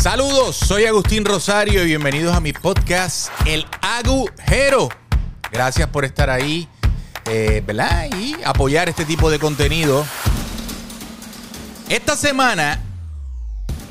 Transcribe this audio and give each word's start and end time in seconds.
Saludos, 0.00 0.54
soy 0.54 0.84
Agustín 0.84 1.24
Rosario 1.24 1.82
y 1.82 1.86
bienvenidos 1.86 2.34
a 2.34 2.40
mi 2.40 2.52
podcast 2.52 3.30
El 3.44 3.66
Agujero. 3.82 4.88
Gracias 5.50 5.88
por 5.88 6.04
estar 6.04 6.30
ahí, 6.30 6.68
eh, 7.26 7.64
¿verdad? 7.66 8.08
Y 8.16 8.36
apoyar 8.44 8.88
este 8.88 9.04
tipo 9.04 9.28
de 9.28 9.40
contenido. 9.40 10.06
Esta 11.88 12.16
semana, 12.16 12.80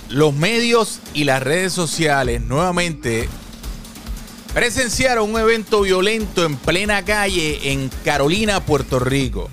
los 0.08 0.34
medios 0.34 1.02
y 1.14 1.26
las 1.26 1.44
redes 1.44 1.74
sociales 1.74 2.42
nuevamente 2.42 3.28
presenciaron 4.54 5.30
un 5.30 5.42
evento 5.42 5.82
violento 5.82 6.46
en 6.46 6.56
plena 6.56 7.04
calle 7.04 7.74
en 7.74 7.90
Carolina, 8.06 8.66
Puerto 8.66 8.98
Rico 9.00 9.50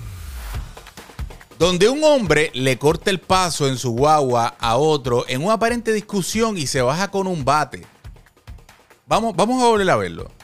donde 1.57 1.89
un 1.89 2.03
hombre 2.03 2.51
le 2.53 2.77
corta 2.77 3.09
el 3.09 3.19
paso 3.19 3.67
en 3.67 3.77
su 3.77 3.91
guagua 3.91 4.55
a 4.59 4.77
otro 4.77 5.25
en 5.27 5.43
una 5.43 5.53
aparente 5.53 5.93
discusión 5.93 6.57
y 6.57 6.67
se 6.67 6.81
baja 6.81 7.09
con 7.09 7.27
un 7.27 7.45
bate. 7.45 7.85
Vamos, 9.07 9.35
vamos 9.35 9.61
a 9.61 9.67
volver 9.67 9.89
a 9.89 9.95
verlo. 9.95 10.34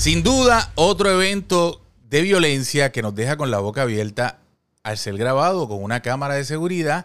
Sin 0.00 0.22
duda, 0.22 0.72
otro 0.76 1.10
evento 1.10 1.82
de 2.08 2.22
violencia 2.22 2.90
que 2.90 3.02
nos 3.02 3.14
deja 3.14 3.36
con 3.36 3.50
la 3.50 3.58
boca 3.58 3.82
abierta 3.82 4.38
al 4.82 4.96
ser 4.96 5.18
grabado 5.18 5.68
con 5.68 5.84
una 5.84 6.00
cámara 6.00 6.36
de 6.36 6.46
seguridad 6.46 7.04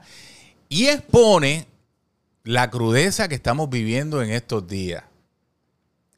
y 0.70 0.86
expone 0.86 1.68
la 2.46 2.72
crudeza 2.72 3.28
que 3.28 3.36
estamos 3.36 3.70
viviendo 3.70 4.22
en 4.22 4.30
estos 4.30 4.66
días. 4.66 5.04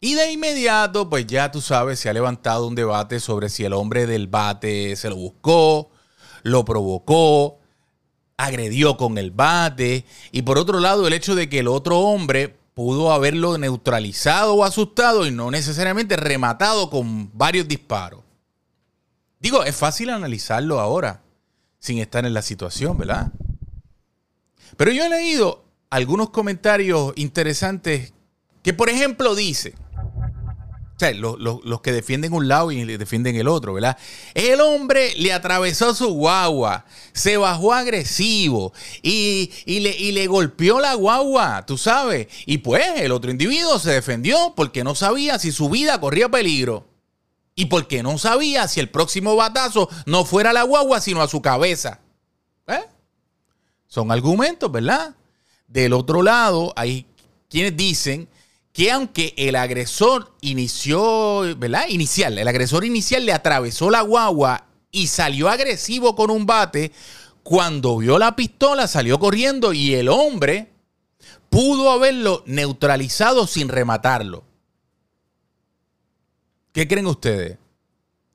Y 0.02 0.14
de 0.14 0.32
inmediato, 0.32 1.10
pues 1.10 1.26
ya 1.26 1.50
tú 1.50 1.62
sabes, 1.62 1.98
se 2.00 2.10
ha 2.10 2.14
levantado 2.14 2.68
un 2.68 2.76
debate 2.76 3.20
sobre 3.20 3.50
si 3.50 3.66
el 3.66 3.74
hombre 3.74 4.06
del 4.06 4.28
bate 4.28 4.96
se 4.98 5.10
lo 5.10 5.16
buscó, 5.16 5.90
lo 6.44 6.64
provocó, 6.64 7.58
agredió 8.38 8.98
con 8.98 9.18
el 9.18 9.32
bate. 9.32 10.06
Y 10.32 10.44
por 10.44 10.60
otro 10.60 10.80
lado, 10.80 11.08
el 11.08 11.14
hecho 11.14 11.34
de 11.34 11.50
que 11.50 11.58
el 11.58 11.70
otro 11.70 11.98
hombre 12.02 12.57
pudo 12.78 13.12
haberlo 13.12 13.58
neutralizado 13.58 14.54
o 14.54 14.64
asustado 14.64 15.26
y 15.26 15.32
no 15.32 15.50
necesariamente 15.50 16.16
rematado 16.16 16.92
con 16.92 17.36
varios 17.36 17.68
disparos. 17.68 18.22
Digo, 19.40 19.64
es 19.64 19.76
fácil 19.76 20.12
analizarlo 20.12 20.80
ahora, 20.80 21.24
sin 21.80 21.98
estar 21.98 22.24
en 22.28 22.36
la 22.36 22.44
situación, 22.44 22.96
¿verdad? 22.96 23.32
Pero 24.78 24.92
yo 24.92 25.06
he 25.06 25.10
leído 25.10 25.66
algunos 25.90 26.30
comentarios 26.30 27.14
interesantes 27.16 28.14
que, 28.62 28.74
por 28.74 28.92
ejemplo, 28.92 29.34
dice, 29.34 29.74
o 30.98 31.00
sea, 31.00 31.14
los, 31.14 31.82
que 31.82 31.92
defienden 31.92 32.34
un 32.34 32.48
lado 32.48 32.72
y 32.72 32.84
defienden 32.98 33.36
el 33.36 33.48
otro, 33.48 33.74
¿verdad? 33.74 34.00
El 34.34 34.60
hombre 34.62 35.14
le 35.18 35.32
atravesó 35.32 35.94
su 35.94 36.08
guagua, 36.08 36.86
se 37.14 37.38
bajó 37.38 37.72
agresivo 37.72 38.74
y, 39.04 39.52
le, 39.68 39.96
y, 39.96 40.12
le, 40.12 40.26
golpeó 40.26 40.80
la 40.80 40.96
guagua, 40.96 41.64
tú 41.68 41.78
sabes. 41.78 42.30
Y 42.48 42.58
pues 42.58 42.84
el 42.96 43.12
otro 43.12 43.30
individuo 43.30 43.78
se 43.78 43.92
defendió 43.92 44.54
porque 44.56 44.84
no 44.84 44.96
sabía 44.96 45.38
si 45.38 45.52
su 45.52 45.70
vida 45.70 46.02
corría 46.02 46.30
peligro. 46.30 46.88
Y 47.54 47.66
porque 47.66 48.02
no 48.02 48.18
sabía 48.18 48.68
si 48.68 48.80
el 48.80 48.90
próximo 48.90 49.36
batazo 49.36 49.90
no 50.08 50.26
fuera 50.26 50.50
a 50.50 50.54
la 50.54 50.64
guagua, 50.64 51.00
sino 51.00 51.22
a 51.22 51.28
su 51.28 51.44
cabeza. 51.44 52.00
¿Eh? 52.66 52.86
Son 53.86 54.12
argumentos, 54.12 54.72
¿verdad? 54.72 55.16
Del 55.68 55.94
otro 55.94 56.24
lado, 56.24 56.74
hay 56.76 57.06
quienes 57.50 57.78
dicen 57.78 58.28
que 58.78 58.92
aunque 58.92 59.34
el 59.38 59.56
agresor 59.56 60.36
inició, 60.40 61.42
¿verdad? 61.58 61.86
Inicial, 61.90 62.38
el 62.38 62.48
agresor 62.48 62.86
inicial 62.86 63.26
le 63.26 63.34
atravesó 63.34 63.90
la 63.90 64.02
guagua 64.02 64.68
y 64.92 65.08
salió 65.08 65.50
agresivo 65.50 66.16
con 66.16 66.30
un 66.30 66.46
bate, 66.46 66.92
cuando 67.42 67.98
vio 67.98 68.20
la 68.20 68.36
pistola 68.36 68.86
salió 68.86 69.18
corriendo 69.18 69.74
y 69.74 69.96
el 69.96 70.10
hombre 70.10 70.74
pudo 71.50 71.90
haberlo 71.90 72.44
neutralizado 72.46 73.48
sin 73.48 73.68
rematarlo. 73.68 74.44
¿Qué 76.72 76.88
creen 76.88 77.08
ustedes? 77.08 77.58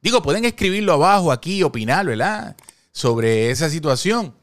Digo, 0.01 0.23
pueden 0.23 0.45
escribirlo 0.45 0.95
abajo 0.95 1.31
aquí, 1.31 1.63
opinar, 1.63 2.05
¿verdad? 2.05 2.57
Sobre 2.91 3.53
esa 3.53 3.71
situación. 3.71 4.35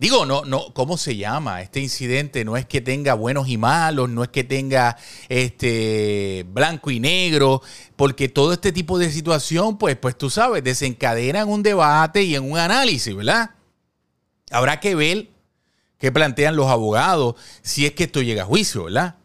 Digo, 0.00 0.26
no, 0.26 0.44
no, 0.44 0.74
¿cómo 0.74 0.98
se 0.98 1.16
llama? 1.16 1.62
Este 1.62 1.80
incidente 1.80 2.44
no 2.44 2.56
es 2.56 2.66
que 2.66 2.80
tenga 2.80 3.14
buenos 3.14 3.48
y 3.48 3.56
malos, 3.56 4.10
no 4.10 4.24
es 4.24 4.28
que 4.28 4.42
tenga 4.42 4.96
este 5.28 6.44
blanco 6.48 6.90
y 6.90 6.98
negro, 6.98 7.62
porque 7.96 8.28
todo 8.28 8.52
este 8.52 8.72
tipo 8.72 8.98
de 8.98 9.10
situación, 9.10 9.78
pues, 9.78 9.96
pues 9.96 10.18
tú 10.18 10.30
sabes, 10.30 10.64
desencadenan 10.64 11.48
un 11.48 11.62
debate 11.62 12.22
y 12.22 12.34
en 12.34 12.50
un 12.50 12.58
análisis, 12.58 13.14
¿verdad? 13.14 13.50
Habrá 14.50 14.80
que 14.80 14.94
ver 14.94 15.28
qué 15.98 16.10
plantean 16.12 16.56
los 16.56 16.68
abogados 16.68 17.36
si 17.62 17.86
es 17.86 17.92
que 17.92 18.04
esto 18.04 18.20
llega 18.20 18.42
a 18.42 18.46
juicio, 18.46 18.84
¿verdad? 18.84 19.16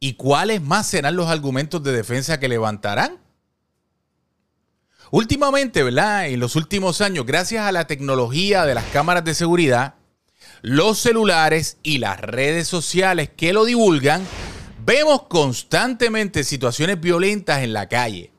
¿Y 0.00 0.14
cuáles 0.14 0.60
más 0.60 0.88
serán 0.88 1.14
los 1.14 1.28
argumentos 1.28 1.82
de 1.82 1.92
defensa 1.92 2.40
que 2.40 2.48
levantarán? 2.48 3.21
Últimamente, 5.12 5.82
¿verdad? 5.82 6.28
En 6.28 6.40
los 6.40 6.56
últimos 6.56 7.02
años, 7.02 7.26
gracias 7.26 7.66
a 7.66 7.72
la 7.72 7.86
tecnología 7.86 8.64
de 8.64 8.74
las 8.74 8.86
cámaras 8.86 9.22
de 9.26 9.34
seguridad, 9.34 9.96
los 10.62 11.00
celulares 11.00 11.76
y 11.82 11.98
las 11.98 12.18
redes 12.18 12.66
sociales 12.66 13.28
que 13.36 13.52
lo 13.52 13.66
divulgan, 13.66 14.26
vemos 14.86 15.24
constantemente 15.24 16.44
situaciones 16.44 16.98
violentas 16.98 17.62
en 17.62 17.74
la 17.74 17.90
calle. 17.90 18.32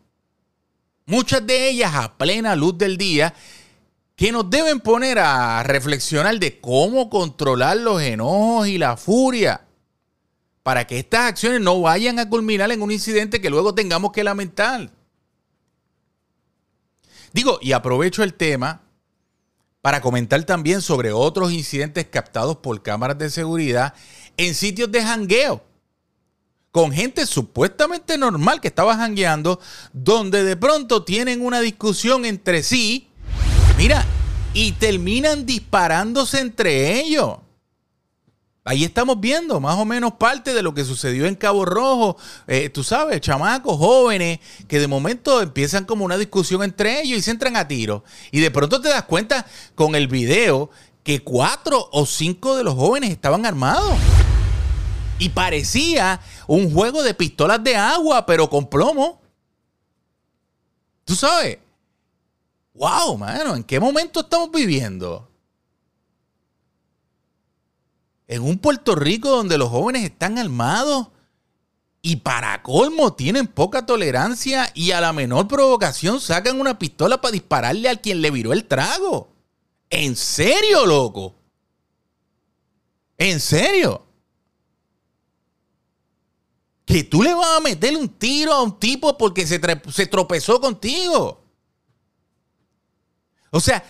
Muchas 1.05 1.45
de 1.45 1.69
ellas 1.69 1.93
a 1.93 2.17
plena 2.17 2.55
luz 2.55 2.75
del 2.75 2.97
día 2.97 3.35
que 4.15 4.31
nos 4.31 4.49
deben 4.49 4.79
poner 4.79 5.19
a 5.19 5.61
reflexionar 5.61 6.39
de 6.39 6.59
cómo 6.59 7.07
controlar 7.11 7.77
los 7.77 8.01
enojos 8.01 8.67
y 8.67 8.79
la 8.79 8.97
furia 8.97 9.61
para 10.63 10.87
que 10.87 10.97
estas 10.97 11.29
acciones 11.29 11.61
no 11.61 11.79
vayan 11.81 12.17
a 12.17 12.27
culminar 12.27 12.71
en 12.71 12.81
un 12.81 12.89
incidente 12.91 13.39
que 13.41 13.51
luego 13.51 13.75
tengamos 13.75 14.11
que 14.11 14.23
lamentar. 14.23 14.89
Digo, 17.33 17.57
y 17.61 17.71
aprovecho 17.73 18.23
el 18.23 18.35
tema 18.35 18.81
para 19.81 19.99
comentar 19.99 20.41
también 20.45 20.81
sobre 20.81 21.11
otros 21.11 21.51
incidentes 21.51 22.05
captados 22.05 22.57
por 22.57 22.81
cámaras 22.81 23.17
de 23.17 23.29
seguridad 23.29 23.93
en 24.37 24.55
sitios 24.55 24.91
de 24.91 25.03
jangueo. 25.03 25.61
Con 26.71 26.91
gente 26.91 27.25
supuestamente 27.25 28.17
normal 28.17 28.61
que 28.61 28.69
estaba 28.69 28.95
jangueando, 28.95 29.59
donde 29.91 30.43
de 30.43 30.55
pronto 30.55 31.03
tienen 31.03 31.45
una 31.45 31.59
discusión 31.59 32.23
entre 32.23 32.63
sí, 32.63 33.09
mira, 33.77 34.05
y 34.53 34.71
terminan 34.73 35.45
disparándose 35.45 36.39
entre 36.39 36.99
ellos. 36.99 37.39
Ahí 38.65 38.85
estamos 38.85 39.19
viendo 39.19 39.59
más 39.59 39.75
o 39.75 39.83
menos 39.83 40.13
parte 40.13 40.53
de 40.53 40.63
lo 40.63 40.73
que 40.73 40.85
sucedió 40.85 41.25
en 41.25 41.35
Cabo 41.35 41.65
Rojo. 41.65 42.15
Eh, 42.47 42.69
tú 42.69 42.81
sabes, 42.81 43.19
chamacos, 43.19 43.77
jóvenes, 43.77 44.39
que 44.69 44.79
de 44.79 44.87
momento 44.87 45.41
empiezan 45.41 45.83
como 45.83 46.05
una 46.05 46.17
discusión 46.17 46.63
entre 46.63 47.01
ellos 47.01 47.19
y 47.19 47.21
se 47.21 47.31
entran 47.31 47.57
a 47.57 47.67
tiro. 47.67 48.05
Y 48.31 48.39
de 48.39 48.51
pronto 48.51 48.79
te 48.79 48.87
das 48.87 49.03
cuenta 49.03 49.45
con 49.75 49.95
el 49.95 50.07
video 50.07 50.69
que 51.03 51.21
cuatro 51.21 51.89
o 51.91 52.05
cinco 52.05 52.55
de 52.55 52.63
los 52.63 52.75
jóvenes 52.75 53.09
estaban 53.09 53.45
armados. 53.45 53.97
Y 55.19 55.29
parecía 55.29 56.21
un 56.47 56.73
juego 56.73 57.03
de 57.03 57.13
pistolas 57.13 57.61
de 57.61 57.75
agua, 57.75 58.25
pero 58.25 58.49
con 58.49 58.69
plomo. 58.69 59.21
Tú 61.03 61.15
sabes. 61.15 61.57
Wow, 62.75 63.17
mano, 63.17 63.55
¿en 63.57 63.63
qué 63.63 63.77
momento 63.77 64.21
estamos 64.21 64.49
viviendo? 64.51 65.29
En 68.27 68.41
un 68.41 68.57
Puerto 68.57 68.95
Rico 68.95 69.29
donde 69.29 69.57
los 69.57 69.69
jóvenes 69.69 70.03
están 70.03 70.37
armados 70.37 71.07
y 72.01 72.17
para 72.17 72.61
colmo 72.63 73.13
tienen 73.13 73.47
poca 73.47 73.85
tolerancia 73.85 74.69
y 74.73 74.91
a 74.91 75.01
la 75.01 75.13
menor 75.13 75.47
provocación 75.47 76.19
sacan 76.19 76.59
una 76.59 76.77
pistola 76.77 77.21
para 77.21 77.31
dispararle 77.31 77.87
al 77.87 78.01
quien 78.01 78.21
le 78.21 78.29
viró 78.31 78.51
el 78.53 78.65
trago. 78.65 79.29
¿En 79.89 80.15
serio, 80.15 80.85
loco? 80.85 81.35
¿En 83.17 83.39
serio? 83.39 84.05
Que 86.85 87.03
tú 87.05 87.23
le 87.23 87.33
vas 87.33 87.57
a 87.57 87.61
meter 87.61 87.95
un 87.95 88.09
tiro 88.09 88.53
a 88.53 88.63
un 88.63 88.77
tipo 88.79 89.17
porque 89.17 89.47
se 89.47 90.07
tropezó 90.07 90.59
contigo. 90.59 91.41
O 93.49 93.59
sea, 93.59 93.81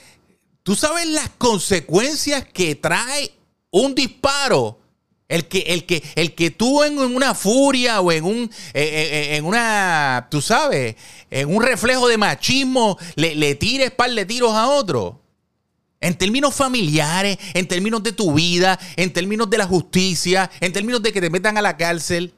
tú 0.61 0.75
sabes 0.75 1.07
las 1.07 1.29
consecuencias 1.37 2.45
que 2.45 2.75
trae 2.75 3.33
un 3.73 3.95
disparo 3.95 4.79
El 5.27 5.47
que, 5.47 5.59
el 5.59 5.85
que, 5.85 6.03
el 6.15 6.35
que 6.35 6.51
tú 6.51 6.83
en 6.83 6.99
una 6.99 7.33
furia 7.33 8.01
o 8.01 8.11
en 8.11 8.23
un, 8.23 8.51
eh, 8.73 8.83
eh, 8.83 9.35
en 9.35 9.45
una, 9.45 10.27
tú 10.29 10.41
sabes, 10.41 10.95
en 11.31 11.55
un 11.55 11.63
reflejo 11.63 12.07
de 12.07 12.17
machismo, 12.17 12.97
le, 13.15 13.33
le 13.33 13.55
tires 13.55 13.89
par 13.91 14.11
de 14.11 14.25
tiros 14.25 14.53
a 14.53 14.67
otro. 14.67 15.21
En 16.01 16.15
términos 16.15 16.53
familiares, 16.53 17.37
en 17.53 17.67
términos 17.67 18.03
de 18.03 18.11
tu 18.11 18.33
vida, 18.33 18.77
en 18.95 19.11
términos 19.11 19.49
de 19.49 19.57
la 19.57 19.65
justicia, 19.65 20.51
en 20.59 20.71
términos 20.71 21.01
de 21.01 21.11
que 21.11 21.21
te 21.21 21.29
metan 21.29 21.57
a 21.57 21.61
la 21.61 21.77
cárcel. 21.77 22.33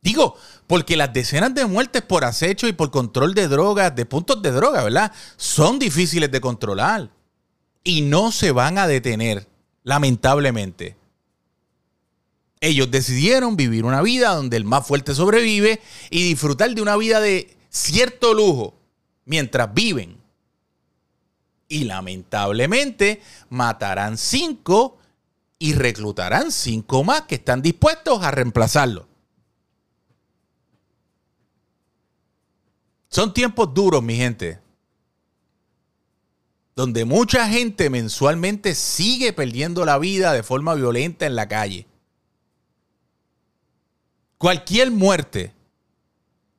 Digo, 0.00 0.36
porque 0.66 0.96
las 0.96 1.12
decenas 1.12 1.54
de 1.54 1.64
muertes 1.64 2.02
por 2.02 2.24
acecho 2.24 2.68
y 2.68 2.72
por 2.72 2.90
control 2.90 3.34
de 3.34 3.48
drogas, 3.48 3.96
de 3.96 4.04
puntos 4.04 4.40
de 4.42 4.52
droga, 4.52 4.84
¿verdad? 4.84 5.10
Son 5.38 5.78
difíciles 5.78 6.30
de 6.30 6.40
controlar. 6.40 7.08
Y 7.84 8.00
no 8.00 8.32
se 8.32 8.50
van 8.50 8.78
a 8.78 8.86
detener, 8.86 9.46
lamentablemente. 9.82 10.96
Ellos 12.60 12.90
decidieron 12.90 13.56
vivir 13.56 13.84
una 13.84 14.00
vida 14.00 14.34
donde 14.34 14.56
el 14.56 14.64
más 14.64 14.86
fuerte 14.86 15.14
sobrevive 15.14 15.80
y 16.08 16.22
disfrutar 16.28 16.74
de 16.74 16.80
una 16.80 16.96
vida 16.96 17.20
de 17.20 17.54
cierto 17.68 18.32
lujo 18.32 18.74
mientras 19.26 19.72
viven 19.74 20.24
y 21.68 21.84
lamentablemente 21.84 23.20
matarán 23.50 24.16
cinco 24.16 24.98
y 25.58 25.74
reclutarán 25.74 26.52
cinco 26.52 27.04
más 27.04 27.22
que 27.22 27.36
están 27.36 27.62
dispuestos 27.62 28.22
a 28.22 28.30
reemplazarlo. 28.30 29.08
Son 33.08 33.32
tiempos 33.32 33.72
duros, 33.72 34.02
mi 34.02 34.16
gente, 34.16 34.60
donde 36.76 37.04
mucha 37.04 37.48
gente 37.48 37.88
mensualmente 37.88 38.74
sigue 38.74 39.32
perdiendo 39.32 39.84
la 39.84 39.98
vida 39.98 40.32
de 40.32 40.42
forma 40.42 40.74
violenta 40.74 41.26
en 41.26 41.36
la 41.36 41.48
calle. 41.48 41.86
Cualquier 44.38 44.90
muerte 44.90 45.52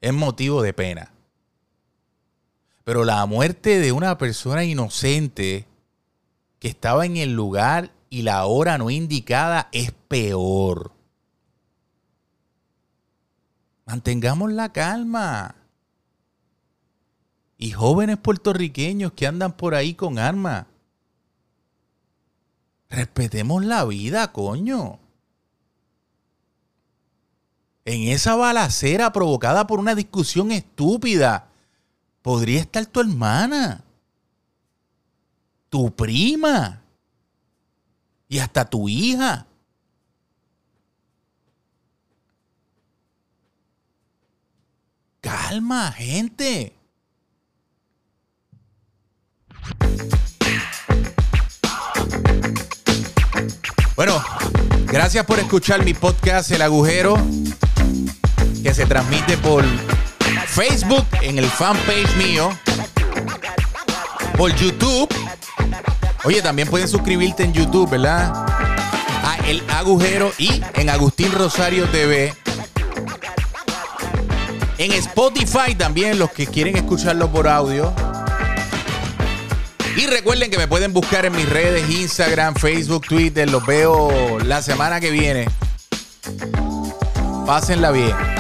es 0.02 0.14
motivo 0.14 0.62
de 0.62 0.74
pena. 0.74 1.12
Pero 2.84 3.04
la 3.04 3.26
muerte 3.26 3.80
de 3.80 3.92
una 3.92 4.18
persona 4.18 4.64
inocente 4.64 5.68
que 6.60 6.68
estaba 6.68 7.06
en 7.06 7.18
el 7.18 7.34
lugar 7.34 7.92
y 8.10 8.22
la 8.22 8.46
hora 8.46 8.78
no 8.78 8.90
indicada 8.90 9.70
es 9.72 9.92
peor. 10.08 10.92
Mantengamos 13.86 14.52
la 14.52 14.72
calma. 14.72 15.56
Y 17.58 17.72
jóvenes 17.72 18.18
puertorriqueños 18.18 19.14
que 19.14 19.28
andan 19.28 19.54
por 19.54 19.76
ahí 19.76 19.94
con 19.94 20.20
armas. 20.20 20.66
Respetemos 22.90 23.64
la 23.64 23.86
vida, 23.86 24.32
coño. 24.32 25.00
En 27.86 28.08
esa 28.10 28.36
balacera 28.36 29.12
provocada 29.12 29.68
por 29.68 29.80
una 29.80 29.96
discusión 29.96 30.52
estúpida 30.52 31.50
podría 32.22 32.60
estar 32.60 32.86
tu 32.88 33.00
hermana, 33.00 33.84
tu 35.70 35.96
prima 35.96 36.82
y 38.28 38.40
hasta 38.40 38.66
tu 38.66 38.90
hija. 38.90 39.46
Calma, 45.22 45.92
gente. 45.92 46.76
Bueno, 53.96 54.22
gracias 54.88 55.26
por 55.26 55.40
escuchar 55.40 55.86
mi 55.86 55.94
podcast 55.94 56.52
El 56.52 56.62
Agujero, 56.62 57.18
que 58.62 58.74
se 58.74 58.86
transmite 58.86 59.38
por 59.38 59.64
Facebook, 60.48 61.06
en 61.22 61.40
el 61.40 61.46
fanpage 61.46 62.16
mío, 62.18 62.50
por 64.38 64.54
YouTube. 64.56 65.08
Oye, 66.26 66.42
también 66.42 66.68
pueden 66.68 66.88
suscribirte 66.88 67.44
en 67.44 67.54
YouTube, 67.54 67.90
¿verdad? 67.90 68.34
A 69.24 69.38
El 69.48 69.64
Agujero 69.70 70.34
y 70.38 70.62
en 70.74 70.90
Agustín 70.90 71.32
Rosario 71.32 71.88
TV. 71.90 72.34
En 74.78 74.92
Spotify 74.92 75.74
también, 75.78 76.20
los 76.20 76.32
que 76.32 76.48
quieren 76.48 76.76
escucharlo 76.76 77.32
por 77.32 77.48
audio. 77.48 77.94
Y 79.98 80.08
recuerden 80.08 80.52
que 80.52 80.58
me 80.58 80.68
pueden 80.68 80.92
buscar 80.92 81.26
en 81.26 81.34
mis 81.34 81.48
redes, 81.48 81.90
Instagram, 81.90 82.56
Facebook, 82.56 83.08
Twitter. 83.08 83.50
Los 83.50 83.66
veo 83.66 84.40
la 84.40 84.62
semana 84.62 85.00
que 85.00 85.10
viene. 85.10 85.48
Pásenla 87.46 87.92
bien. 87.92 88.35